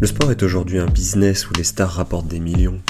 [0.00, 2.80] Le sport est aujourd'hui un business où les stars rapportent des millions.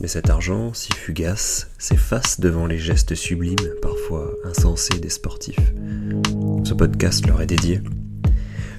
[0.00, 5.72] Mais cet argent, si fugace, s'efface devant les gestes sublimes, parfois insensés des sportifs.
[6.64, 7.80] Ce podcast leur est dédié.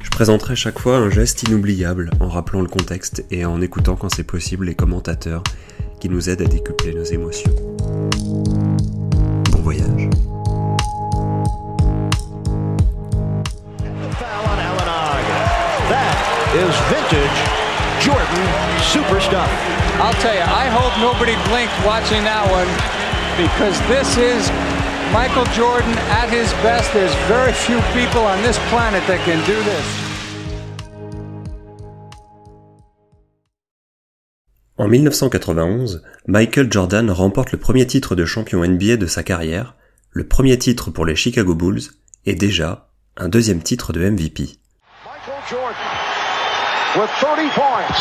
[0.04, 4.14] Je présenterai chaque fois un geste inoubliable en rappelant le contexte et en écoutant quand
[4.14, 5.44] c'est possible les commentateurs
[6.00, 7.54] qui nous aident à décupler nos émotions.
[9.52, 10.10] Bon voyage.
[18.06, 18.46] Jordan
[18.94, 19.50] super stuff.
[19.98, 22.70] I'll tell you, I hope nobody blinked watching that one
[23.36, 24.52] because this is
[25.12, 26.94] Michael Jordan at his best.
[26.94, 29.86] There's very few people on this planet that can do this.
[34.78, 39.76] En 1991, Michael Jordan remporte le premier titre de champion NBA de sa carrière,
[40.12, 41.82] le premier titre pour les Chicago Bulls
[42.26, 44.60] et déjà un deuxième titre de MVP.
[45.06, 45.95] Michael Jordan
[46.98, 48.00] with 30 points.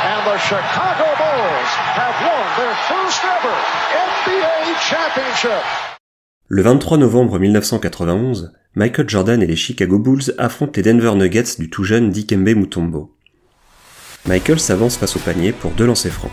[0.00, 3.54] And the Chicago Bulls have won their first ever
[3.92, 5.62] NBA championship.
[6.46, 11.68] Le 23 novembre 1991, Michael Jordan et les Chicago Bulls affrontent les Denver Nuggets du
[11.68, 13.14] tout jeune Dikembe Mutombo.
[14.26, 16.32] Michael s'avance face au panier pour deux lancers francs.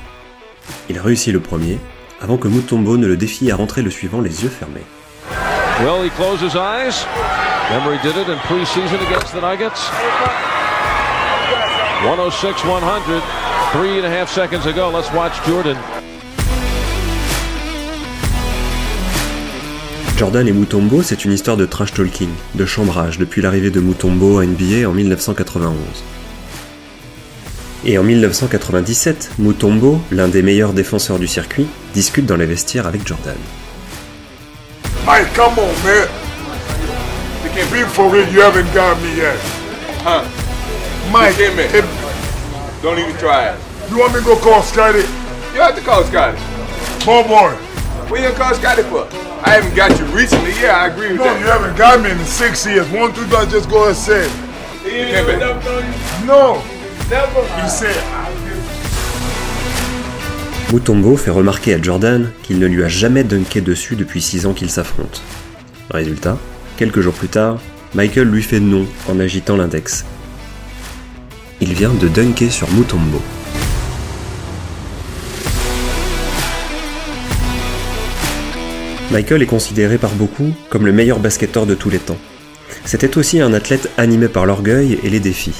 [0.89, 1.79] Il réussit le premier,
[2.21, 4.85] avant que Mutombo ne le défie à rentrer le suivant les yeux fermés.
[5.81, 7.05] Well, he closed his eyes.
[7.69, 9.91] Remember, he did it in preseason against the Nuggets.
[12.05, 13.23] 106-100.
[13.71, 14.91] Three and a half seconds ago.
[14.91, 15.75] Let's watch Jordan.
[20.15, 24.37] Jordan et Mutombo, c'est une histoire de trash talking, de chambrage depuis l'arrivée de Mutombo
[24.37, 25.73] à NBA en 1991.
[27.85, 33.05] Et en 1997, Mutombo, l'un des meilleurs défenseur du circuit, discute dans les vestiaires avec
[33.05, 33.35] Jordan.
[35.07, 36.07] Mike, come on, man.
[37.71, 39.37] Be for real, you haven't got me yet.
[40.03, 40.44] Huh?
[41.11, 43.59] Mike, if Don't even try it.
[43.89, 44.99] you want me to go call Scotty?
[45.53, 46.37] You have to call Scotty.
[47.05, 47.51] Boy, boy.
[48.09, 49.07] What you gonna call Scotty for?
[49.43, 50.51] I haven't got you recently.
[50.61, 51.59] Yeah, I agree with No, you that.
[51.61, 52.87] haven't got me in the six years.
[52.89, 54.31] One, two, three, just go ahead and say it.
[54.83, 56.25] Dikembe.
[56.25, 56.61] No.
[57.07, 57.95] He said,
[60.73, 64.53] Mutombo fait remarquer à Jordan qu'il ne lui a jamais dunké dessus depuis 6 ans
[64.53, 65.19] qu'ils s'affrontent.
[65.91, 66.37] Résultat,
[66.77, 67.59] quelques jours plus tard,
[67.93, 70.03] Michael lui fait non en agitant l'index.
[71.61, 73.21] Il vient de dunker sur Mutombo.
[79.09, 82.17] Michael est considéré par beaucoup comme le meilleur basketteur de tous les temps.
[82.83, 85.55] C'était aussi un athlète animé par l'orgueil et les défis.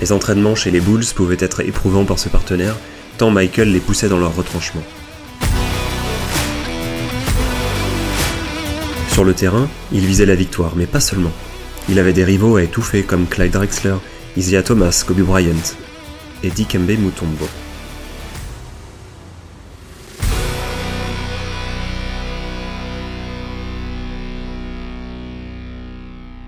[0.00, 2.76] Les entraînements chez les Bulls pouvaient être éprouvants pour ses partenaires,
[3.16, 4.82] tant Michael les poussait dans leur retranchement.
[9.12, 11.32] Sur le terrain, il visait la victoire, mais pas seulement.
[11.88, 13.94] Il avait des rivaux à étouffer comme Clyde Drexler,
[14.36, 15.74] Isaiah Thomas, Kobe Bryant
[16.44, 17.46] et Dikembe Mutombo.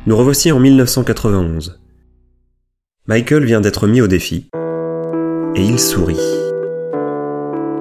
[0.07, 1.81] Nous revoici en 1991.
[3.09, 4.49] Michael vient d'être mis au défi,
[5.57, 6.17] et il sourit.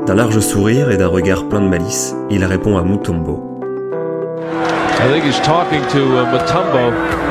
[0.08, 3.60] D'un large sourire et d'un regard plein de malice, il répond à Mutombo.
[5.00, 5.20] Uh,
[6.32, 7.31] Matumbo.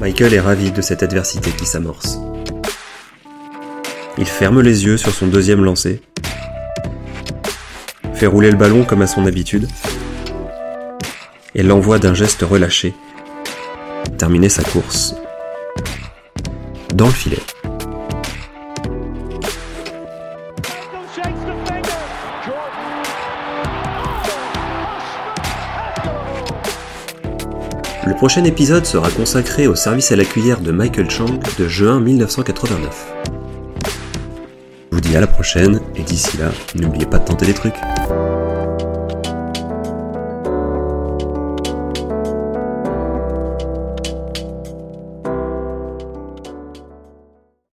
[0.00, 2.18] Michael est ravi de cette adversité qui s'amorce.
[4.16, 6.00] Il ferme les yeux sur son deuxième lancer,
[8.14, 9.68] fait rouler le ballon comme à son habitude,
[11.54, 12.94] et l'envoie d'un geste relâché,
[14.16, 15.14] terminer sa course
[16.94, 17.53] dans le filet.
[28.06, 32.00] Le prochain épisode sera consacré au service à la cuillère de Michael Chang de juin
[32.00, 33.12] 1989.
[34.90, 37.76] Je vous dis à la prochaine, et d'ici là, n'oubliez pas de tenter des trucs.